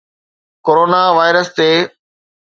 [0.65, 1.69] corona virus تي